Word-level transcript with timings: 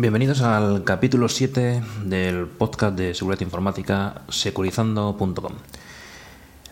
Bienvenidos 0.00 0.42
al 0.42 0.84
capítulo 0.84 1.28
7 1.28 1.82
del 2.04 2.46
podcast 2.46 2.96
de 2.96 3.16
seguridad 3.16 3.40
informática 3.40 4.22
securizando.com. 4.28 5.52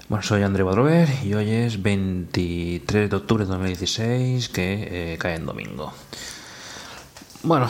Bueno, 0.08 0.22
soy 0.22 0.42
André 0.44 0.62
Badrover 0.62 1.08
y 1.24 1.34
hoy 1.34 1.50
es 1.50 1.82
23 1.82 3.10
de 3.10 3.16
octubre 3.16 3.44
de 3.44 3.50
2016 3.50 4.48
que 4.48 5.14
eh, 5.14 5.18
cae 5.18 5.34
en 5.34 5.44
domingo. 5.44 5.92
Bueno, 7.42 7.68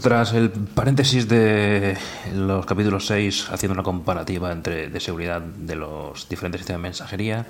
tras 0.00 0.32
el 0.32 0.48
paréntesis 0.48 1.28
de 1.28 1.98
los 2.34 2.64
capítulos 2.64 3.06
6 3.08 3.50
haciendo 3.50 3.74
una 3.74 3.82
comparativa 3.82 4.50
entre 4.50 4.88
de 4.88 4.98
seguridad 4.98 5.42
de 5.42 5.74
los 5.74 6.26
diferentes 6.30 6.62
sistemas 6.62 6.80
de 6.80 6.82
mensajería, 6.84 7.46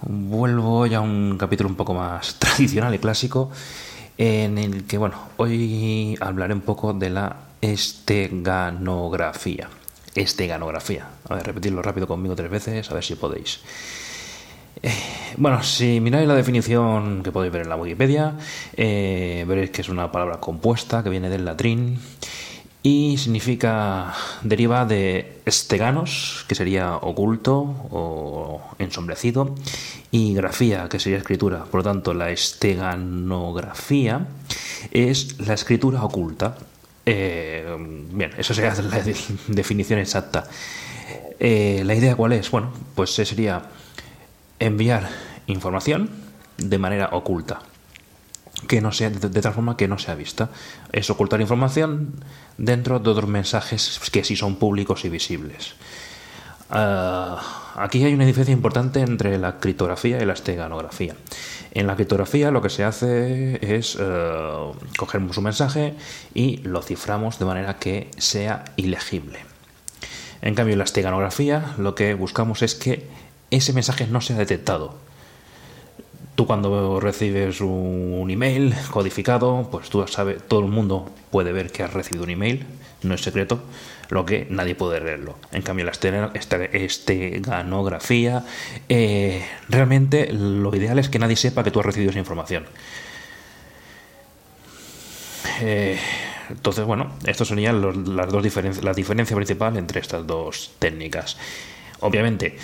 vuelvo 0.00 0.86
ya 0.86 0.96
a 0.96 1.00
un 1.02 1.36
capítulo 1.36 1.68
un 1.68 1.76
poco 1.76 1.92
más 1.92 2.36
tradicional 2.38 2.94
y 2.94 2.98
clásico 2.98 3.50
en 4.20 4.58
el 4.58 4.84
que, 4.84 4.98
bueno, 4.98 5.16
hoy 5.38 6.14
hablaré 6.20 6.52
un 6.52 6.60
poco 6.60 6.92
de 6.92 7.08
la 7.08 7.36
esteganografía. 7.62 9.70
Esteganografía. 10.14 11.08
A 11.26 11.36
ver, 11.36 11.46
repetirlo 11.46 11.80
rápido 11.80 12.06
conmigo 12.06 12.36
tres 12.36 12.50
veces, 12.50 12.90
a 12.90 12.94
ver 12.94 13.02
si 13.02 13.14
podéis. 13.14 13.60
Eh, 14.82 14.92
bueno, 15.38 15.62
si 15.62 16.00
miráis 16.00 16.28
la 16.28 16.34
definición 16.34 17.22
que 17.22 17.32
podéis 17.32 17.50
ver 17.50 17.62
en 17.62 17.70
la 17.70 17.76
Wikipedia, 17.76 18.34
eh, 18.76 19.46
veréis 19.48 19.70
que 19.70 19.80
es 19.80 19.88
una 19.88 20.12
palabra 20.12 20.38
compuesta 20.38 21.02
que 21.02 21.08
viene 21.08 21.30
del 21.30 21.46
latín 21.46 21.98
y 22.82 23.18
significa, 23.18 24.14
deriva 24.42 24.86
de 24.86 25.40
esteganos, 25.44 26.46
que 26.48 26.54
sería 26.54 26.96
oculto 26.96 27.54
o 27.90 28.62
ensombrecido, 28.78 29.54
y 30.10 30.34
grafía, 30.34 30.88
que 30.88 30.98
sería 30.98 31.18
escritura. 31.18 31.64
Por 31.64 31.80
lo 31.80 31.84
tanto, 31.84 32.14
la 32.14 32.30
esteganografía 32.30 34.26
es 34.92 35.38
la 35.40 35.54
escritura 35.54 36.02
oculta. 36.02 36.56
Eh, 37.04 37.76
bien, 38.12 38.32
eso 38.38 38.54
sería 38.54 38.74
la 38.82 39.02
definición 39.48 39.98
exacta. 39.98 40.48
Eh, 41.38 41.82
¿La 41.84 41.94
idea 41.94 42.16
cuál 42.16 42.32
es? 42.32 42.50
Bueno, 42.50 42.72
pues 42.94 43.10
sería 43.14 43.62
enviar 44.58 45.08
información 45.46 46.10
de 46.56 46.78
manera 46.78 47.10
oculta 47.12 47.60
que 48.66 48.80
no 48.80 48.92
sea 48.92 49.10
de, 49.10 49.40
tal 49.40 49.52
forma 49.52 49.76
que 49.76 49.88
no 49.88 49.98
sea 49.98 50.14
vista. 50.14 50.50
Es 50.92 51.10
ocultar 51.10 51.40
información 51.40 52.14
dentro 52.58 52.98
de 52.98 53.10
otros 53.10 53.28
mensajes 53.28 54.00
que 54.10 54.24
sí 54.24 54.36
son 54.36 54.56
públicos 54.56 55.04
y 55.04 55.08
visibles. 55.08 55.74
Ah, 56.70 57.72
aquí 57.76 58.04
hay 58.04 58.14
una 58.14 58.24
diferencia 58.24 58.52
importante 58.52 59.00
entre 59.00 59.38
la 59.38 59.58
criptografía 59.58 60.22
y 60.22 60.24
la 60.24 60.34
esteganografía. 60.34 61.14
En 61.72 61.86
la 61.86 61.96
criptografía 61.96 62.50
lo 62.50 62.62
que 62.62 62.70
se 62.70 62.84
hace 62.84 63.58
es 63.76 63.96
uh, 63.96 64.74
cogemos 64.96 65.36
un 65.38 65.44
mensaje 65.44 65.94
y 66.34 66.58
lo 66.58 66.82
ciframos 66.82 67.38
de 67.38 67.44
manera 67.44 67.78
que 67.78 68.10
sea 68.18 68.64
ilegible. 68.76 69.38
En 70.42 70.54
cambio, 70.54 70.72
en 70.72 70.78
la 70.78 70.84
esteganografía 70.84 71.74
lo 71.78 71.94
que 71.94 72.14
buscamos 72.14 72.62
es 72.62 72.74
que 72.74 73.06
ese 73.50 73.72
mensaje 73.72 74.06
no 74.06 74.20
sea 74.20 74.36
detectado 74.36 75.09
Tú 76.40 76.46
cuando 76.46 77.00
recibes 77.00 77.60
un 77.60 78.26
email 78.30 78.74
codificado, 78.90 79.68
pues 79.70 79.90
tú 79.90 80.02
sabes, 80.08 80.38
todo 80.48 80.60
el 80.60 80.68
mundo 80.68 81.10
puede 81.30 81.52
ver 81.52 81.70
que 81.70 81.82
has 81.82 81.92
recibido 81.92 82.24
un 82.24 82.30
email, 82.30 82.64
no 83.02 83.14
es 83.14 83.20
secreto, 83.20 83.60
lo 84.08 84.24
que 84.24 84.46
nadie 84.48 84.74
puede 84.74 85.00
leerlo. 85.00 85.36
En 85.52 85.60
cambio, 85.60 85.84
la 85.84 85.92
esteganografía, 85.92 88.46
eh, 88.88 89.44
realmente 89.68 90.32
lo 90.32 90.74
ideal 90.74 90.98
es 90.98 91.10
que 91.10 91.18
nadie 91.18 91.36
sepa 91.36 91.62
que 91.62 91.70
tú 91.70 91.80
has 91.80 91.84
recibido 91.84 92.08
esa 92.08 92.20
información. 92.20 92.64
Eh, 95.60 95.98
entonces, 96.48 96.86
bueno, 96.86 97.12
estas 97.26 97.48
serían 97.48 98.16
las 98.16 98.32
dos 98.32 98.42
diferencias, 98.42 98.82
la 98.82 98.94
diferencia 98.94 99.36
principal 99.36 99.76
entre 99.76 100.00
estas 100.00 100.26
dos 100.26 100.72
técnicas. 100.78 101.36
Obviamente, 102.00 102.56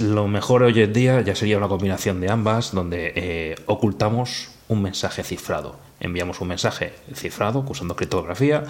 lo 0.00 0.26
mejor 0.26 0.62
hoy 0.62 0.80
en 0.80 0.92
día 0.92 1.20
ya 1.20 1.34
sería 1.34 1.58
una 1.58 1.68
combinación 1.68 2.20
de 2.20 2.30
ambas, 2.30 2.72
donde 2.72 3.12
eh, 3.14 3.56
ocultamos 3.66 4.48
un 4.68 4.82
mensaje 4.82 5.22
cifrado. 5.22 5.76
Enviamos 6.00 6.40
un 6.40 6.48
mensaje 6.48 6.92
cifrado 7.14 7.64
usando 7.68 7.96
criptografía 7.96 8.64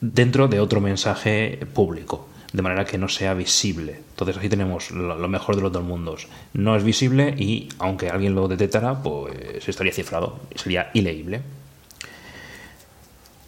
dentro 0.00 0.48
de 0.48 0.60
otro 0.60 0.80
mensaje 0.80 1.58
público, 1.74 2.28
de 2.52 2.62
manera 2.62 2.84
que 2.84 2.98
no 2.98 3.08
sea 3.08 3.34
visible. 3.34 4.00
Entonces 4.10 4.36
así 4.38 4.48
tenemos 4.48 4.90
lo 4.90 5.28
mejor 5.28 5.56
de 5.56 5.62
los 5.62 5.72
dos 5.72 5.84
mundos. 5.84 6.28
No 6.54 6.76
es 6.76 6.84
visible 6.84 7.34
y 7.36 7.68
aunque 7.78 8.08
alguien 8.08 8.34
lo 8.34 8.48
detectara, 8.48 9.02
pues 9.02 9.68
estaría 9.68 9.92
cifrado, 9.92 10.40
sería 10.54 10.90
ileíble. 10.94 11.42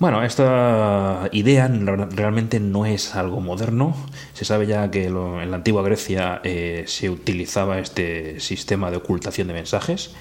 Bueno, 0.00 0.22
esta 0.22 1.28
idea 1.30 1.68
realmente 1.68 2.58
no 2.58 2.86
es 2.86 3.14
algo 3.14 3.42
moderno. 3.42 3.94
Se 4.32 4.46
sabe 4.46 4.66
ya 4.66 4.90
que 4.90 5.04
en 5.04 5.50
la 5.50 5.56
antigua 5.56 5.82
Grecia 5.82 6.40
eh, 6.42 6.84
se 6.86 7.10
utilizaba 7.10 7.78
este 7.78 8.40
sistema 8.40 8.90
de 8.90 8.96
ocultación 8.96 9.48
de 9.48 9.52
mensajes. 9.52 10.12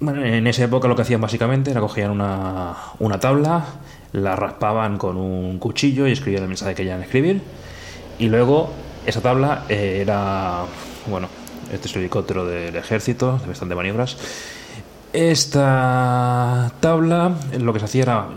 Bueno, 0.00 0.24
en 0.24 0.46
esa 0.46 0.64
época 0.64 0.88
lo 0.88 0.96
que 0.96 1.02
hacían 1.02 1.20
básicamente 1.20 1.72
era 1.72 1.80
cogían 1.80 2.10
una, 2.10 2.74
una 3.00 3.20
tabla, 3.20 3.66
la 4.14 4.34
raspaban 4.34 4.96
con 4.96 5.18
un 5.18 5.58
cuchillo 5.58 6.08
y 6.08 6.12
escribían 6.12 6.44
el 6.44 6.48
mensaje 6.48 6.70
que 6.70 6.76
querían 6.76 7.02
escribir. 7.02 7.42
Y 8.18 8.30
luego 8.30 8.72
esa 9.04 9.20
tabla 9.20 9.66
eh, 9.68 9.98
era, 10.00 10.64
bueno, 11.06 11.28
este 11.70 11.86
es 11.86 11.94
el 11.96 12.00
helicóptero 12.00 12.46
del 12.46 12.76
ejército, 12.76 13.36
de 13.42 13.48
bastante 13.48 13.74
maniobras 13.74 14.16
esta 15.12 16.72
tabla 16.80 17.34
lo 17.58 17.72
que 17.72 17.78
se 17.78 17.84
hacía 17.84 18.02
era 18.02 18.28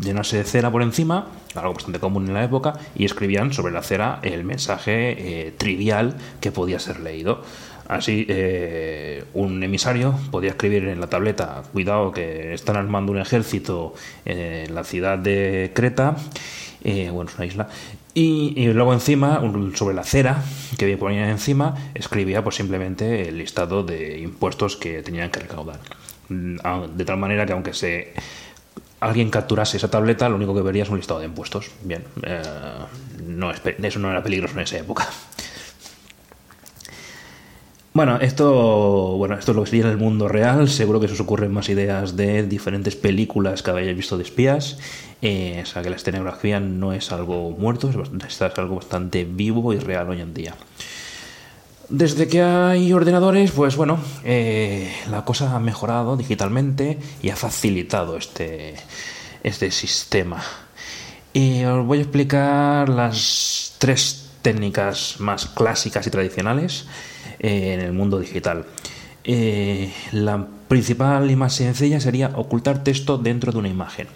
llenarse 0.00 0.38
de 0.38 0.44
cera 0.44 0.70
por 0.70 0.82
encima, 0.82 1.26
algo 1.54 1.74
bastante 1.74 1.98
común 1.98 2.26
en 2.26 2.34
la 2.34 2.44
época, 2.44 2.74
y 2.94 3.04
escribían 3.04 3.52
sobre 3.52 3.72
la 3.72 3.82
cera 3.82 4.20
el 4.22 4.44
mensaje 4.44 5.46
eh, 5.46 5.52
trivial 5.56 6.16
que 6.40 6.52
podía 6.52 6.78
ser 6.78 7.00
leído. 7.00 7.42
Así, 7.88 8.26
eh, 8.28 9.24
un 9.34 9.62
emisario 9.62 10.14
podía 10.30 10.50
escribir 10.50 10.88
en 10.88 11.00
la 11.00 11.06
tableta, 11.06 11.62
cuidado 11.72 12.10
que 12.10 12.52
están 12.52 12.76
armando 12.76 13.12
un 13.12 13.18
ejército 13.18 13.94
en 14.24 14.74
la 14.74 14.82
ciudad 14.82 15.18
de 15.18 15.70
Creta, 15.72 16.16
eh, 16.82 17.10
bueno, 17.10 17.30
es 17.30 17.36
una 17.36 17.46
isla, 17.46 17.68
y, 18.18 18.72
luego 18.72 18.94
encima, 18.94 19.42
sobre 19.74 19.94
la 19.94 20.02
cera 20.02 20.42
que 20.78 20.96
ponía 20.96 21.28
encima, 21.30 21.74
escribía 21.94 22.42
pues 22.42 22.56
simplemente 22.56 23.28
el 23.28 23.36
listado 23.36 23.82
de 23.82 24.18
impuestos 24.20 24.78
que 24.78 25.02
tenían 25.02 25.30
que 25.30 25.40
recaudar. 25.40 25.80
Mm, 26.30 26.56
de 26.96 27.04
tal 27.04 27.18
manera 27.18 27.44
que 27.44 27.52
aunque 27.52 27.74
se 27.74 28.14
alguien 29.00 29.28
capturase 29.28 29.76
esa 29.76 29.90
tableta, 29.90 30.30
lo 30.30 30.36
único 30.36 30.54
que 30.54 30.62
vería 30.62 30.84
es 30.84 30.88
un 30.88 30.96
listado 30.96 31.20
de 31.20 31.26
impuestos. 31.26 31.70
Bien, 31.82 32.04
eh, 32.22 32.40
no 33.22 33.50
eso 33.50 33.98
no 33.98 34.10
era 34.10 34.22
peligroso 34.22 34.54
en 34.54 34.60
esa 34.60 34.78
época. 34.78 35.06
Bueno, 37.96 38.18
esto, 38.20 39.16
bueno, 39.16 39.38
esto 39.38 39.52
es 39.52 39.56
lo 39.56 39.64
que 39.64 39.70
sería 39.70 39.86
en 39.86 39.92
el 39.92 39.96
mundo 39.96 40.28
real. 40.28 40.68
Seguro 40.68 41.00
que 41.00 41.08
se 41.08 41.14
os 41.14 41.20
ocurren 41.20 41.50
más 41.50 41.70
ideas 41.70 42.14
de 42.14 42.42
diferentes 42.42 42.94
películas 42.94 43.62
que 43.62 43.70
habéis 43.70 43.96
visto 43.96 44.18
de 44.18 44.22
espías. 44.22 44.78
Eh, 45.22 45.60
o 45.62 45.64
sea 45.64 45.80
que 45.80 45.88
la 45.88 45.96
estenografía 45.96 46.60
no 46.60 46.92
es 46.92 47.10
algo 47.10 47.52
muerto, 47.52 47.88
es, 47.88 48.42
algo 48.58 48.76
bastante 48.76 49.24
vivo 49.24 49.72
y 49.72 49.78
real 49.78 50.10
hoy 50.10 50.20
en 50.20 50.34
día. 50.34 50.54
Desde 51.88 52.28
que 52.28 52.42
hay 52.42 52.92
ordenadores, 52.92 53.52
pues 53.52 53.76
bueno, 53.76 53.98
eh, 54.24 54.92
la 55.10 55.24
cosa 55.24 55.56
ha 55.56 55.58
mejorado 55.58 56.18
digitalmente 56.18 56.98
y 57.22 57.30
ha 57.30 57.36
facilitado 57.36 58.18
este, 58.18 58.74
este 59.42 59.70
sistema. 59.70 60.42
Y 61.32 61.64
os 61.64 61.86
voy 61.86 62.00
a 62.00 62.02
explicar 62.02 62.90
las 62.90 63.74
tres 63.78 64.25
técnicas 64.46 65.16
más 65.18 65.46
clásicas 65.46 66.06
y 66.06 66.10
tradicionales 66.10 66.86
eh, 67.40 67.74
en 67.74 67.80
el 67.80 67.92
mundo 67.92 68.20
digital. 68.20 68.64
Eh, 69.24 69.92
la 70.12 70.46
principal 70.68 71.28
y 71.28 71.34
más 71.34 71.56
sencilla 71.56 71.98
sería 71.98 72.28
ocultar 72.28 72.84
texto 72.84 73.18
dentro 73.18 73.50
de 73.50 73.58
una 73.58 73.68
imagen. 73.68 74.06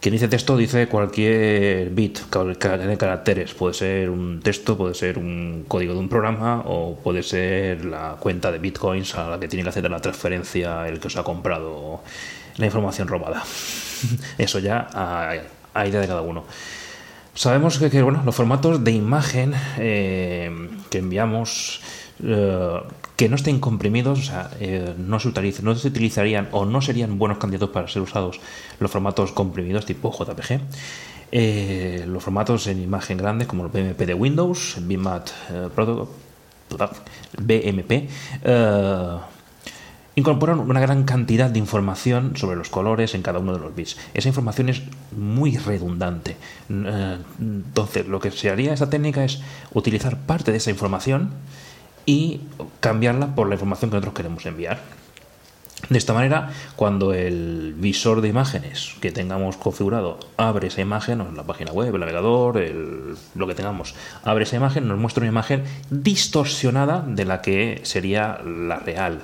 Quien 0.00 0.12
dice 0.12 0.28
texto 0.28 0.56
dice 0.56 0.86
cualquier 0.86 1.90
bit, 1.90 2.20
de 2.20 2.96
caracteres. 2.96 3.54
Puede 3.54 3.74
ser 3.74 4.08
un 4.08 4.38
texto, 4.40 4.78
puede 4.78 4.94
ser 4.94 5.18
un 5.18 5.64
código 5.66 5.94
de 5.94 5.98
un 5.98 6.08
programa 6.08 6.62
o 6.64 6.94
puede 6.94 7.24
ser 7.24 7.84
la 7.84 8.18
cuenta 8.20 8.52
de 8.52 8.60
bitcoins 8.60 9.16
a 9.16 9.30
la 9.30 9.40
que 9.40 9.48
tiene 9.48 9.64
que 9.64 9.70
hacer 9.70 9.90
la 9.90 10.00
transferencia 10.00 10.86
el 10.86 11.00
que 11.00 11.08
os 11.08 11.16
ha 11.16 11.24
comprado 11.24 12.04
la 12.56 12.66
información 12.66 13.08
robada. 13.08 13.42
Eso 14.38 14.60
ya 14.60 14.88
a 14.94 15.86
idea 15.88 16.00
de 16.00 16.06
cada 16.06 16.22
uno. 16.22 16.44
Sabemos 17.34 17.78
que, 17.78 18.02
bueno, 18.02 18.22
los 18.24 18.34
formatos 18.34 18.82
de 18.82 18.92
imagen 18.92 19.54
eh, 19.78 20.50
que 20.90 20.98
enviamos 20.98 21.80
eh, 22.22 22.80
que 23.16 23.28
no 23.28 23.36
estén 23.36 23.60
comprimidos, 23.60 24.18
o 24.18 24.22
sea, 24.22 24.50
eh, 24.60 24.94
no, 24.98 25.20
se 25.20 25.28
utilizarían 25.28 26.48
o 26.52 26.64
no 26.64 26.82
serían 26.82 27.18
buenos 27.18 27.38
candidatos 27.38 27.70
para 27.70 27.88
ser 27.88 28.02
usados 28.02 28.40
los 28.78 28.90
formatos 28.90 29.32
comprimidos 29.32 29.86
tipo 29.86 30.10
JPG. 30.12 30.60
los 32.06 32.22
formatos 32.22 32.66
en 32.66 32.82
imagen 32.82 33.18
grande 33.18 33.46
como 33.46 33.64
el 33.64 33.70
BMP 33.70 34.00
de 34.00 34.14
Windows, 34.14 34.76
el 34.78 34.84
BMAT 34.84 35.30
BMP, 37.38 38.10
incorporan 40.20 40.60
una 40.60 40.80
gran 40.80 41.04
cantidad 41.04 41.50
de 41.50 41.58
información 41.58 42.36
sobre 42.36 42.56
los 42.56 42.68
colores 42.70 43.14
en 43.14 43.22
cada 43.22 43.38
uno 43.38 43.52
de 43.52 43.58
los 43.58 43.74
bits. 43.74 43.96
Esa 44.14 44.28
información 44.28 44.68
es 44.68 44.82
muy 45.16 45.56
redundante. 45.56 46.36
Entonces, 46.68 48.06
lo 48.06 48.20
que 48.20 48.30
se 48.30 48.50
haría 48.50 48.72
esta 48.72 48.88
técnica 48.88 49.24
es 49.24 49.40
utilizar 49.74 50.16
parte 50.18 50.52
de 50.52 50.58
esa 50.58 50.70
información 50.70 51.30
y 52.06 52.40
cambiarla 52.80 53.34
por 53.34 53.48
la 53.48 53.54
información 53.54 53.90
que 53.90 53.96
nosotros 53.96 54.14
queremos 54.14 54.46
enviar. 54.46 54.80
De 55.88 55.96
esta 55.96 56.12
manera, 56.12 56.50
cuando 56.76 57.14
el 57.14 57.74
visor 57.76 58.20
de 58.20 58.28
imágenes 58.28 58.96
que 59.00 59.12
tengamos 59.12 59.56
configurado 59.56 60.20
abre 60.36 60.68
esa 60.68 60.82
imagen, 60.82 61.22
o 61.22 61.32
la 61.32 61.44
página 61.44 61.72
web, 61.72 61.94
el 61.94 62.00
navegador, 62.00 62.62
lo 63.34 63.46
que 63.46 63.54
tengamos, 63.54 63.94
abre 64.22 64.44
esa 64.44 64.56
imagen, 64.56 64.86
nos 64.86 64.98
muestra 64.98 65.22
una 65.22 65.30
imagen 65.30 65.64
distorsionada 65.88 67.02
de 67.06 67.24
la 67.24 67.40
que 67.40 67.80
sería 67.84 68.40
la 68.44 68.78
real, 68.78 69.22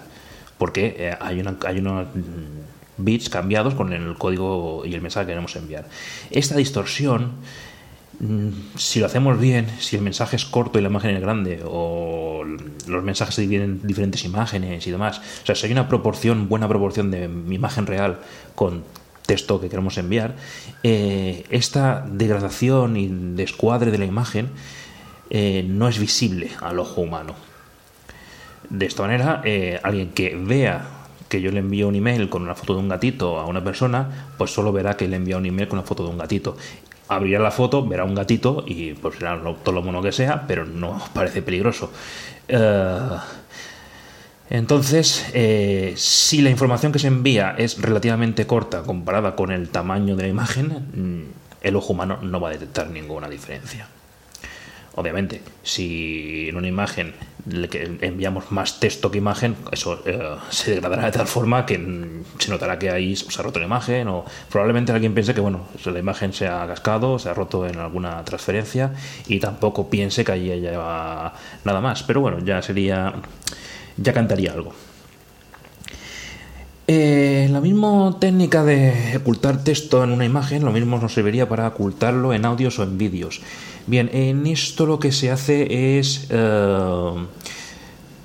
porque 0.58 0.94
eh, 0.98 1.16
hay, 1.20 1.40
una, 1.40 1.56
hay 1.66 1.78
unos 1.78 2.06
bits 2.96 3.28
cambiados 3.28 3.74
con 3.74 3.92
el 3.92 4.14
código 4.16 4.84
y 4.84 4.94
el 4.94 5.02
mensaje 5.02 5.26
que 5.26 5.32
queremos 5.32 5.54
enviar. 5.56 5.86
Esta 6.30 6.56
distorsión 6.56 7.32
Mm, 8.18 8.48
si 8.76 9.00
lo 9.00 9.06
hacemos 9.06 9.38
bien, 9.38 9.68
si 9.78 9.96
el 9.96 10.02
mensaje 10.02 10.36
es 10.36 10.46
corto 10.46 10.78
y 10.78 10.82
la 10.82 10.88
imagen 10.88 11.14
es 11.14 11.20
grande, 11.20 11.62
o 11.64 12.44
los 12.86 13.04
mensajes 13.04 13.34
se 13.34 13.42
dividen 13.42 13.62
en 13.82 13.86
diferentes 13.86 14.24
imágenes 14.24 14.86
y 14.86 14.90
demás, 14.90 15.20
o 15.42 15.46
sea, 15.46 15.54
si 15.54 15.66
hay 15.66 15.72
una 15.72 15.88
proporción, 15.88 16.48
buena 16.48 16.68
proporción 16.68 17.10
de 17.10 17.24
imagen 17.24 17.86
real 17.86 18.18
con 18.54 18.84
texto 19.26 19.60
que 19.60 19.68
queremos 19.68 19.98
enviar, 19.98 20.34
eh, 20.82 21.44
esta 21.50 22.06
degradación 22.08 22.96
y 22.96 23.08
descuadre 23.08 23.90
de 23.90 23.98
la 23.98 24.06
imagen 24.06 24.48
eh, 25.28 25.64
no 25.68 25.88
es 25.88 25.98
visible 25.98 26.50
al 26.62 26.78
ojo 26.78 27.02
humano. 27.02 27.34
De 28.70 28.86
esta 28.86 29.02
manera, 29.02 29.42
eh, 29.44 29.80
alguien 29.82 30.10
que 30.10 30.36
vea 30.36 30.88
que 31.28 31.40
yo 31.40 31.50
le 31.50 31.58
envío 31.58 31.88
un 31.88 31.96
email 31.96 32.28
con 32.28 32.42
una 32.42 32.54
foto 32.54 32.74
de 32.74 32.80
un 32.80 32.88
gatito 32.88 33.38
a 33.38 33.46
una 33.46 33.62
persona, 33.62 34.28
pues 34.38 34.52
solo 34.52 34.72
verá 34.72 34.96
que 34.96 35.08
le 35.08 35.16
envía 35.16 35.36
un 35.36 35.46
email 35.46 35.68
con 35.68 35.78
una 35.78 35.86
foto 35.86 36.04
de 36.04 36.10
un 36.10 36.18
gatito 36.18 36.56
abrirá 37.08 37.40
la 37.40 37.50
foto, 37.50 37.86
verá 37.86 38.04
un 38.04 38.14
gatito 38.14 38.64
y 38.66 38.94
pues 38.94 39.16
será 39.18 39.40
todo 39.62 39.74
lo 39.74 39.82
mono 39.82 40.02
que 40.02 40.12
sea, 40.12 40.46
pero 40.46 40.64
no 40.64 41.00
parece 41.14 41.42
peligroso. 41.42 41.90
Eh, 42.48 42.98
entonces, 44.48 45.26
eh, 45.32 45.94
si 45.96 46.40
la 46.40 46.50
información 46.50 46.92
que 46.92 46.98
se 46.98 47.08
envía 47.08 47.54
es 47.58 47.80
relativamente 47.80 48.46
corta 48.46 48.82
comparada 48.82 49.34
con 49.34 49.50
el 49.50 49.68
tamaño 49.70 50.14
de 50.14 50.22
la 50.24 50.28
imagen, 50.28 50.66
mm, 50.68 51.22
el 51.62 51.76
ojo 51.76 51.92
humano 51.92 52.18
no 52.22 52.40
va 52.40 52.50
a 52.50 52.52
detectar 52.52 52.90
ninguna 52.90 53.28
diferencia. 53.28 53.88
Obviamente, 54.96 55.42
si 55.62 56.48
en 56.48 56.56
una 56.56 56.68
imagen 56.68 57.14
enviamos 58.00 58.50
más 58.50 58.80
texto 58.80 59.10
que 59.10 59.18
imagen, 59.18 59.54
eso 59.70 60.02
eh, 60.06 60.36
se 60.48 60.72
degradará 60.72 61.04
de 61.04 61.12
tal 61.12 61.26
forma 61.26 61.64
que 61.66 61.76
se 62.38 62.50
notará 62.50 62.78
que 62.78 62.90
ahí 62.90 63.14
se 63.14 63.38
ha 63.38 63.42
roto 63.42 63.60
la 63.60 63.66
imagen 63.66 64.08
o 64.08 64.24
probablemente 64.50 64.92
alguien 64.92 65.14
piense 65.14 65.34
que 65.34 65.40
bueno, 65.40 65.66
la 65.84 65.98
imagen 65.98 66.32
se 66.32 66.48
ha 66.48 66.66
cascado, 66.66 67.18
se 67.18 67.28
ha 67.28 67.34
roto 67.34 67.66
en 67.66 67.78
alguna 67.78 68.24
transferencia 68.24 68.94
y 69.28 69.38
tampoco 69.38 69.90
piense 69.90 70.24
que 70.24 70.32
ahí 70.32 70.50
haya 70.50 70.72
nada 71.64 71.80
más. 71.82 72.02
Pero 72.02 72.22
bueno, 72.22 72.38
ya 72.40 72.62
sería, 72.62 73.12
ya 73.98 74.12
cantaría 74.14 74.52
algo. 74.52 74.72
Eh, 76.88 77.48
la 77.50 77.60
misma 77.60 78.16
técnica 78.20 78.62
de 78.62 79.16
ocultar 79.16 79.64
texto 79.64 80.04
en 80.04 80.12
una 80.12 80.24
imagen, 80.24 80.64
lo 80.64 80.70
mismo 80.70 80.98
nos 80.98 81.14
serviría 81.14 81.48
para 81.48 81.66
ocultarlo 81.66 82.32
en 82.32 82.44
audios 82.44 82.78
o 82.78 82.84
en 82.84 82.96
vídeos. 82.96 83.40
Bien, 83.88 84.08
en 84.12 84.46
esto 84.46 84.86
lo 84.86 84.98
que 84.98 85.10
se 85.12 85.30
hace 85.30 85.98
es... 85.98 86.26
Eh, 86.30 87.26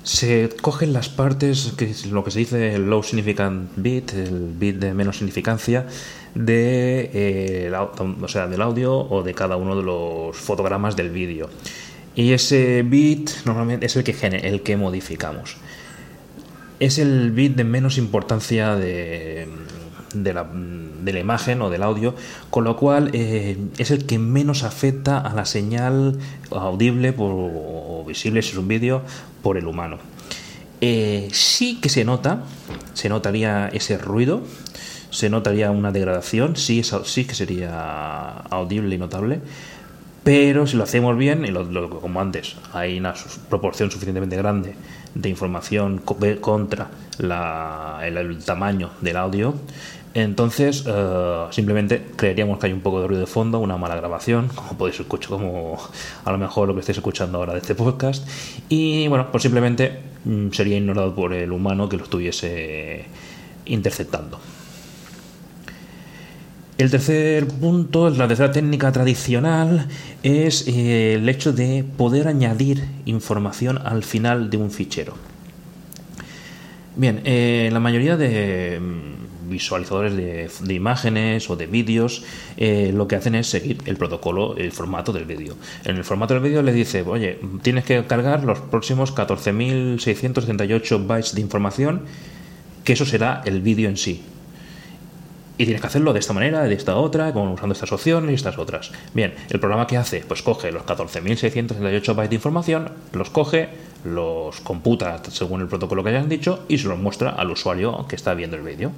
se 0.04 0.48
cogen 0.60 0.92
las 0.92 1.08
partes, 1.08 1.74
que 1.76 1.84
es 1.84 2.06
lo 2.06 2.24
que 2.24 2.32
se 2.32 2.40
dice 2.40 2.74
el 2.74 2.90
low 2.90 3.04
significant 3.04 3.70
bit, 3.76 4.12
el 4.14 4.52
bit 4.58 4.76
de 4.76 4.94
menos 4.94 5.18
significancia, 5.18 5.86
de, 6.34 7.08
eh, 7.14 7.72
del 8.50 8.62
audio 8.62 8.98
o 8.98 9.22
de 9.22 9.32
cada 9.32 9.56
uno 9.56 9.76
de 9.76 9.84
los 9.84 10.36
fotogramas 10.36 10.96
del 10.96 11.10
vídeo. 11.10 11.48
Y 12.16 12.32
ese 12.32 12.82
bit 12.82 13.30
normalmente 13.44 13.86
es 13.86 13.94
el 13.94 14.02
que, 14.02 14.12
el 14.42 14.62
que 14.62 14.76
modificamos 14.76 15.56
es 16.84 16.98
el 16.98 17.30
bit 17.30 17.56
de 17.56 17.64
menos 17.64 17.98
importancia 17.98 18.76
de, 18.76 19.48
la, 20.14 20.46
imagen 21.20 21.62
o 21.62 21.70
del 21.70 21.82
audio, 21.82 22.14
con 22.50 22.64
lo 22.64 22.76
cual 22.76 23.10
eh, 23.12 23.56
es 23.78 23.90
el 23.90 24.04
que 24.06 24.18
menos 24.18 24.64
afecta 24.64 25.18
a 25.18 25.32
la 25.34 25.44
señal 25.44 26.18
audible 26.50 27.14
o 27.16 28.04
visible 28.06 28.42
si 28.42 28.50
es 28.50 28.56
un 28.56 28.68
vídeo 28.68 29.02
por 29.42 29.56
el 29.56 29.66
humano. 29.66 29.98
Eh, 30.84 31.28
sí 31.30 31.78
que 31.80 31.88
se 31.88 32.04
nota, 32.04 32.42
se 32.92 33.08
notaría 33.08 33.68
ese 33.68 33.98
ruido, 33.98 34.42
se 35.10 35.30
notaría 35.30 35.70
una 35.70 35.92
degradación, 35.92 36.56
sí, 36.56 36.82
sí 37.04 37.24
que 37.24 37.36
sería 37.36 38.30
audible 38.50 38.96
y 38.96 38.98
notable, 38.98 39.40
pero 40.24 40.66
si 40.66 40.76
lo 40.76 40.84
hacemos 40.84 41.16
bien, 41.16 41.44
y 41.44 41.48
lo, 41.48 41.90
como 42.00 42.20
antes, 42.20 42.56
hay 42.72 42.98
una 42.98 43.14
proporción 43.48 43.90
suficientemente 43.90 44.36
grande 44.36 44.74
de 45.14 45.28
información 45.28 45.98
contra 45.98 46.90
el, 47.18 48.38
tamaño 48.44 48.90
del 49.00 49.16
audio, 49.16 49.54
entonces 50.14 50.84
eh, 50.86 51.46
simplemente 51.50 52.02
creeríamos 52.16 52.58
que 52.58 52.66
hay 52.66 52.72
un 52.72 52.82
poco 52.82 53.00
de 53.00 53.08
ruido 53.08 53.20
de 53.20 53.26
fondo, 53.26 53.58
una 53.58 53.76
mala 53.76 53.96
grabación, 53.96 54.48
como 54.54 54.78
podéis 54.78 55.00
escuchar, 55.00 55.30
como 55.30 55.78
a 56.24 56.30
lo 56.30 56.38
mejor 56.38 56.68
lo 56.68 56.74
que 56.74 56.80
estáis 56.80 56.98
escuchando 56.98 57.38
ahora 57.38 57.54
de 57.54 57.58
este 57.58 57.74
podcast, 57.74 58.26
y 58.68 59.08
bueno, 59.08 59.28
pues 59.32 59.42
simplemente 59.42 59.98
mm, 60.24 60.50
sería 60.50 60.76
ignorado 60.76 61.14
por 61.14 61.32
el 61.32 61.50
humano 61.50 61.88
que 61.88 61.96
lo 61.96 62.04
estuviese 62.04 63.06
interceptando. 63.64 64.38
El 66.82 66.90
tercer 66.90 67.46
punto, 67.46 68.10
la 68.10 68.26
tercera 68.26 68.50
técnica 68.50 68.90
tradicional, 68.90 69.86
es 70.24 70.66
eh, 70.66 71.14
el 71.14 71.28
hecho 71.28 71.52
de 71.52 71.84
poder 71.84 72.26
añadir 72.26 72.88
información 73.04 73.78
al 73.78 74.02
final 74.02 74.50
de 74.50 74.56
un 74.56 74.72
fichero. 74.72 75.14
Bien, 76.96 77.20
eh, 77.22 77.70
la 77.72 77.78
mayoría 77.78 78.16
de 78.16 78.80
mm, 78.80 79.48
visualizadores 79.48 80.16
de, 80.16 80.74
imágenes 80.74 81.48
o 81.50 81.54
de 81.54 81.68
vídeos 81.68 82.24
eh, 82.56 82.90
lo 82.92 83.06
que 83.06 83.14
hacen 83.14 83.36
es 83.36 83.46
seguir 83.46 83.78
el 83.86 83.96
protocolo, 83.96 84.56
el 84.56 84.72
formato 84.72 85.12
del 85.12 85.24
vídeo. 85.24 85.54
En 85.84 85.98
el 85.98 86.02
formato 86.02 86.34
del 86.34 86.42
vídeo 86.42 86.62
le 86.62 86.72
dice, 86.72 87.02
oye, 87.02 87.38
tienes 87.62 87.84
que 87.84 88.04
cargar 88.06 88.42
los 88.42 88.58
próximos 88.58 89.14
14.678 89.14 91.06
bytes 91.06 91.32
de 91.36 91.42
información, 91.42 92.02
que 92.82 92.94
eso 92.94 93.06
será 93.06 93.40
el 93.44 93.62
vídeo 93.62 93.88
en 93.88 93.96
sí. 93.96 94.24
Y 95.62 95.64
tienes 95.64 95.80
que 95.80 95.86
hacerlo 95.86 96.12
de 96.12 96.18
esta 96.18 96.32
manera, 96.32 96.64
de 96.64 96.74
esta 96.74 96.96
otra, 96.96 97.32
como 97.32 97.52
usando 97.52 97.72
estas 97.72 97.92
opciones 97.92 98.32
y 98.32 98.34
estas 98.34 98.58
otras. 98.58 98.90
Bien, 99.14 99.32
el 99.48 99.60
programa 99.60 99.86
que 99.86 99.96
hace, 99.96 100.24
pues 100.26 100.42
coge 100.42 100.72
los 100.72 100.82
14.638 100.82 102.16
bytes 102.16 102.30
de 102.30 102.34
información, 102.34 102.90
los 103.12 103.30
coge, 103.30 103.68
los 104.04 104.60
computa 104.60 105.22
según 105.30 105.60
el 105.60 105.68
protocolo 105.68 106.02
que 106.02 106.08
hayan 106.10 106.28
dicho 106.28 106.64
y 106.66 106.78
se 106.78 106.88
los 106.88 106.98
muestra 106.98 107.30
al 107.30 107.52
usuario 107.52 108.06
que 108.08 108.16
está 108.16 108.34
viendo 108.34 108.56
el 108.56 108.64
vídeo. 108.64 108.90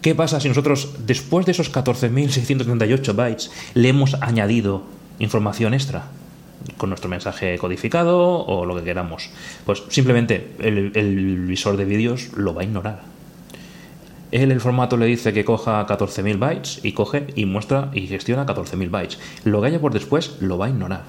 ¿Qué 0.00 0.14
pasa 0.14 0.38
si 0.38 0.46
nosotros, 0.46 0.94
después 1.04 1.44
de 1.44 1.50
esos 1.50 1.72
14.638 1.72 3.16
bytes, 3.16 3.50
le 3.74 3.88
hemos 3.88 4.14
añadido 4.20 4.84
información 5.18 5.74
extra? 5.74 6.04
con 6.78 6.88
nuestro 6.88 7.10
mensaje 7.10 7.58
codificado 7.58 8.46
o 8.46 8.64
lo 8.64 8.74
que 8.74 8.84
queramos. 8.84 9.28
Pues 9.66 9.82
simplemente 9.90 10.52
el 10.60 11.44
visor 11.46 11.76
de 11.76 11.84
vídeos 11.84 12.30
lo 12.36 12.54
va 12.54 12.62
a 12.62 12.64
ignorar 12.64 13.13
él 14.34 14.50
el 14.50 14.60
formato 14.60 14.96
le 14.96 15.06
dice 15.06 15.32
que 15.32 15.44
coja 15.44 15.86
14.000 15.86 16.38
bytes 16.38 16.80
y 16.82 16.92
coge 16.92 17.28
y 17.36 17.46
muestra 17.46 17.90
y 17.92 18.08
gestiona 18.08 18.44
14.000 18.44 18.90
bytes. 18.90 19.18
Lo 19.44 19.60
que 19.60 19.68
haya 19.68 19.80
por 19.80 19.92
después 19.92 20.38
lo 20.40 20.58
va 20.58 20.66
a 20.66 20.70
ignorar. 20.70 21.02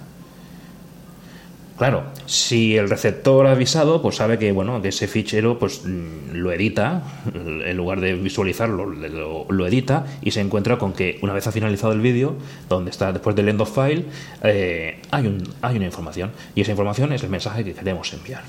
Claro, 1.75 2.03
si 2.27 2.77
el 2.77 2.87
receptor 2.87 3.47
ha 3.47 3.51
avisado, 3.51 4.01
pues 4.03 4.17
sabe 4.17 4.37
que 4.37 4.51
bueno, 4.51 4.79
que 4.79 4.89
ese 4.89 5.07
fichero 5.07 5.57
pues 5.57 5.81
mm, 5.83 6.33
lo 6.33 6.51
edita, 6.51 7.01
en 7.33 7.75
lugar 7.75 7.99
de 7.99 8.13
visualizarlo, 8.13 8.85
lo, 8.85 9.67
edita 9.67 10.05
y 10.21 10.29
se 10.29 10.39
encuentra 10.39 10.77
con 10.77 10.93
que 10.93 11.17
una 11.23 11.33
vez 11.33 11.47
ha 11.47 11.51
finalizado 11.51 11.93
el 11.93 12.01
vídeo, 12.01 12.35
donde 12.69 12.91
está 12.91 13.11
después 13.11 13.35
del 13.35 13.49
end 13.49 13.59
of 13.59 13.73
file, 13.73 14.05
eh, 14.43 15.01
hay 15.11 15.27
una 15.27 15.85
información 15.85 16.31
y 16.53 16.61
esa 16.61 16.71
información 16.71 17.11
es 17.11 17.23
el 17.23 17.29
mensaje 17.29 17.65
que 17.65 17.73
queremos 17.73 18.13
enviar. 18.13 18.43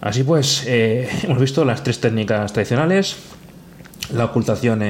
Así 0.00 0.24
pues, 0.24 0.64
eh, 0.66 1.08
hemos 1.24 1.40
visto 1.40 1.64
las 1.64 1.82
tres 1.82 2.00
técnicas 2.00 2.52
tradicionales, 2.52 3.16
la 4.12 4.24
ocultación 4.24 4.80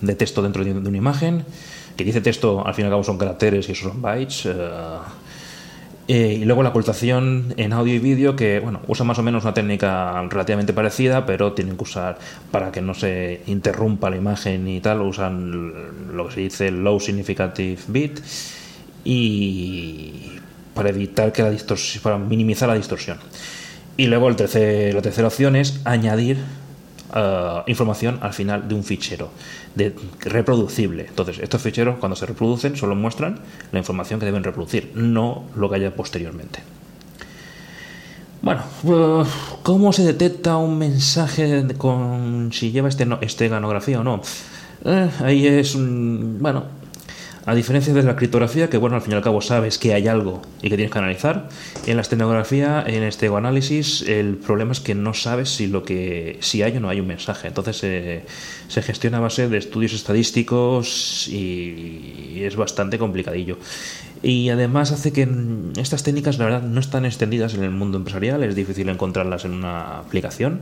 de 0.00 0.14
texto 0.14 0.42
dentro 0.42 0.64
de 0.64 0.72
una 0.72 0.96
imagen, 0.96 1.44
que 1.96 2.04
dice 2.04 2.20
texto 2.20 2.66
al 2.66 2.74
fin 2.74 2.84
y 2.84 2.86
al 2.86 2.92
cabo 2.92 3.04
son 3.04 3.18
caracteres 3.18 3.68
y 3.68 3.72
esos 3.72 3.90
son 3.90 4.00
bytes, 4.00 4.46
eh, 4.46 4.54
eh, 6.08 6.38
y 6.40 6.44
luego 6.44 6.62
la 6.62 6.70
ocultación 6.70 7.54
en 7.56 7.72
audio 7.72 7.94
y 7.94 7.98
vídeo, 7.98 8.34
que 8.34 8.58
bueno, 8.60 8.80
usa 8.88 9.04
más 9.04 9.18
o 9.18 9.22
menos 9.22 9.44
una 9.44 9.52
técnica 9.54 10.22
relativamente 10.28 10.72
parecida, 10.72 11.26
pero 11.26 11.52
tienen 11.52 11.76
que 11.76 11.82
usar 11.82 12.18
para 12.50 12.72
que 12.72 12.80
no 12.80 12.94
se 12.94 13.42
interrumpa 13.46 14.10
la 14.10 14.16
imagen 14.16 14.66
y 14.66 14.80
tal, 14.80 15.02
usan 15.02 16.16
lo 16.16 16.28
que 16.28 16.34
se 16.34 16.40
dice 16.40 16.70
low 16.70 16.98
significative 16.98 17.78
bit 17.88 18.20
y 19.04 20.40
para 20.74 20.88
evitar 20.88 21.32
que 21.32 21.42
la 21.42 21.50
distorsión, 21.50 22.02
para 22.02 22.18
minimizar 22.18 22.68
la 22.68 22.74
distorsión. 22.74 23.18
Y 24.00 24.06
luego 24.06 24.30
el 24.30 24.36
tercer, 24.36 24.94
la 24.94 25.02
tercera 25.02 25.28
opción 25.28 25.56
es 25.56 25.82
añadir 25.84 26.38
eh, 27.14 27.62
información 27.66 28.18
al 28.22 28.32
final 28.32 28.66
de 28.66 28.74
un 28.74 28.82
fichero 28.82 29.28
de, 29.74 29.94
reproducible. 30.20 31.04
Entonces, 31.06 31.38
estos 31.38 31.60
ficheros 31.60 31.98
cuando 31.98 32.16
se 32.16 32.24
reproducen 32.24 32.78
solo 32.78 32.94
muestran 32.94 33.40
la 33.72 33.78
información 33.78 34.18
que 34.18 34.24
deben 34.24 34.42
reproducir, 34.42 34.92
no 34.94 35.44
lo 35.54 35.68
que 35.68 35.76
haya 35.76 35.94
posteriormente. 35.94 36.60
Bueno, 38.40 38.62
eh, 38.84 39.22
¿cómo 39.62 39.92
se 39.92 40.02
detecta 40.02 40.56
un 40.56 40.78
mensaje 40.78 41.66
con 41.76 42.54
si 42.54 42.72
lleva 42.72 42.88
este, 42.88 43.06
esteganografía 43.20 44.00
o 44.00 44.02
no? 44.02 44.22
Eh, 44.82 45.10
ahí 45.22 45.46
es 45.46 45.74
un, 45.74 46.38
bueno, 46.40 46.64
a 47.46 47.54
diferencia 47.54 47.94
de 47.94 48.02
la 48.02 48.16
criptografía, 48.16 48.68
que 48.68 48.76
bueno, 48.76 48.96
al 48.96 49.02
fin 49.02 49.12
y 49.12 49.16
al 49.16 49.22
cabo 49.22 49.40
sabes 49.40 49.78
que 49.78 49.94
hay 49.94 50.08
algo 50.08 50.42
y 50.62 50.68
que 50.68 50.76
tienes 50.76 50.92
que 50.92 50.98
analizar, 50.98 51.48
en 51.86 51.96
la 51.96 52.02
estenografía, 52.02 52.84
en 52.86 53.02
este 53.02 53.28
análisis, 53.28 54.02
el 54.02 54.36
problema 54.36 54.72
es 54.72 54.80
que 54.80 54.94
no 54.94 55.14
sabes 55.14 55.48
si 55.48 55.66
lo 55.66 55.82
que 55.82 56.38
si 56.40 56.62
hay 56.62 56.76
o 56.76 56.80
no 56.80 56.90
hay 56.90 57.00
un 57.00 57.06
mensaje. 57.06 57.48
Entonces 57.48 57.76
se 58.68 58.82
gestiona 58.82 59.18
a 59.18 59.20
base 59.20 59.48
de 59.48 59.56
estudios 59.56 59.94
estadísticos 59.94 61.28
y, 61.28 62.42
es 62.44 62.56
bastante 62.56 62.98
complicadillo. 62.98 63.58
Y 64.22 64.48
además 64.50 64.92
hace 64.92 65.12
que 65.12 65.28
estas 65.76 66.02
técnicas, 66.02 66.38
la 66.38 66.44
verdad, 66.44 66.62
no 66.62 66.80
están 66.80 67.04
extendidas 67.04 67.54
en 67.54 67.64
el 67.64 67.70
mundo 67.70 67.98
empresarial, 67.98 68.42
es 68.44 68.54
difícil 68.54 68.88
encontrarlas 68.88 69.44
en 69.44 69.52
una 69.52 69.98
aplicación, 69.98 70.60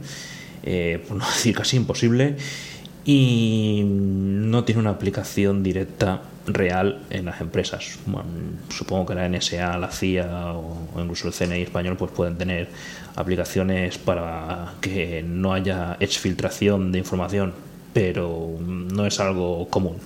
eh, 0.62 1.02
por 1.06 1.16
no 1.16 1.26
decir 1.34 1.56
casi 1.56 1.76
imposible, 1.76 2.36
y 3.04 3.84
no 3.86 4.64
tiene 4.64 4.80
una 4.80 4.90
aplicación 4.90 5.62
directa 5.62 6.22
real 6.54 7.00
en 7.10 7.26
las 7.26 7.40
empresas. 7.40 7.98
supongo 8.68 9.06
que 9.06 9.14
la 9.14 9.28
NSA, 9.28 9.78
la 9.78 9.90
CIA 9.90 10.52
o, 10.52 10.88
incluso 10.96 11.28
el 11.28 11.34
CNI 11.34 11.62
español 11.62 11.96
pues 11.96 12.10
pueden 12.12 12.36
tener 12.36 12.68
aplicaciones 13.16 13.98
para 13.98 14.74
que 14.80 15.22
no 15.22 15.52
haya 15.52 15.96
exfiltración 16.00 16.92
de 16.92 16.98
información, 16.98 17.54
pero 17.92 18.50
no 18.60 19.06
es 19.06 19.18
algo 19.20 19.68
común. 19.68 19.96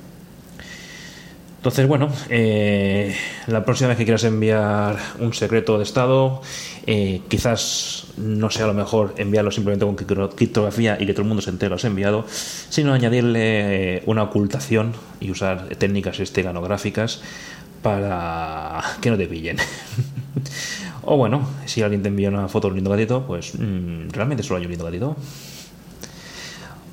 Entonces, 1.63 1.87
bueno, 1.87 2.09
eh, 2.29 3.15
la 3.47 3.65
próxima 3.65 3.91
vez 3.91 3.97
que 3.97 4.03
quieras 4.03 4.25
enviar 4.25 4.97
un 5.21 5.33
secreto 5.33 5.79
de 5.79 5.85
Estado, 5.85 6.43
eh, 6.89 7.21
quizás 7.29 8.07
no 8.17 8.51
sea 8.51 8.67
lo 8.67 8.75
mejor 8.75 9.15
enviarlo 9.17 9.53
simplemente 9.53 9.87
con 9.87 9.95
criptografía 10.35 10.97
y 10.99 11.07
que 11.07 11.13
todo 11.13 11.23
el 11.23 11.29
mundo 11.29 11.41
se 11.41 11.51
entere 11.51 11.71
lo 11.71 11.77
has 11.77 11.85
enviado, 11.85 12.25
sino 12.27 12.93
añadirle 12.93 13.99
eh, 13.99 14.03
una 14.07 14.25
ocultación 14.25 14.95
y 15.21 15.31
usar 15.31 15.69
técnicas 15.77 16.19
esteganográficas 16.19 17.23
para 17.81 18.83
que 19.01 19.11
no 19.11 19.17
te 19.17 19.29
pillen. 19.29 19.59
o 21.05 21.17
bueno, 21.17 21.49
si 21.67 21.81
alguien 21.81 22.03
te 22.03 22.09
envía 22.09 22.29
una 22.29 22.49
foto 22.49 22.67
de 22.67 22.73
un 22.73 22.79
lindo 22.79 22.91
gatito, 22.91 23.25
pues 23.25 23.55
mm, 23.57 24.09
realmente 24.11 24.43
solo 24.43 24.59
hay 24.59 24.65
un 24.65 24.71
lindo 24.73 24.85
gatito. 24.85 25.15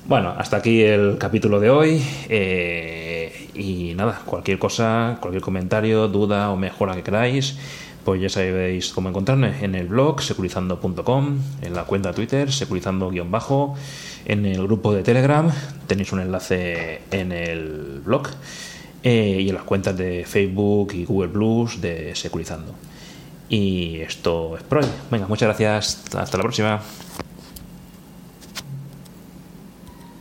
Bueno, 0.06 0.32
hasta 0.38 0.58
aquí 0.58 0.82
el 0.82 1.18
capítulo 1.18 1.58
de 1.58 1.70
hoy. 1.70 2.02
Y 3.54 3.94
nada, 3.94 4.22
cualquier 4.24 4.58
cosa, 4.58 5.18
cualquier 5.20 5.42
comentario, 5.42 6.08
duda 6.08 6.50
o 6.50 6.56
mejora 6.56 6.94
que 6.94 7.02
queráis, 7.02 7.56
pues 8.04 8.20
ya 8.20 8.28
sabéis 8.28 8.92
cómo 8.92 9.08
encontrarme 9.08 9.64
en 9.64 9.74
el 9.74 9.86
blog 9.86 10.22
securizando.com, 10.22 11.38
en 11.62 11.74
la 11.74 11.84
cuenta 11.84 12.12
Twitter 12.12 12.50
securizando-bajo, 12.52 13.74
en 14.24 14.46
el 14.46 14.62
grupo 14.62 14.92
de 14.92 15.02
Telegram, 15.02 15.50
tenéis 15.86 16.12
un 16.12 16.20
enlace 16.20 17.02
en 17.10 17.32
el 17.32 18.00
blog, 18.04 18.28
eh, 19.02 19.38
y 19.40 19.48
en 19.48 19.54
las 19.54 19.64
cuentas 19.64 19.96
de 19.96 20.24
Facebook 20.26 20.92
y 20.92 21.04
Google 21.04 21.28
Plus 21.28 21.80
de 21.80 22.14
Securizando. 22.14 22.74
Y 23.48 23.96
esto 24.00 24.56
es 24.56 24.62
por 24.62 24.78
hoy. 24.78 24.86
Venga, 25.10 25.26
muchas 25.26 25.48
gracias. 25.48 26.14
Hasta 26.14 26.36
la 26.36 26.42
próxima. 26.42 26.80